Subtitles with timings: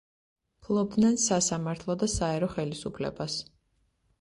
[0.67, 3.37] ფლობდნენ სასამართლო და საერო ხელისუფლებას.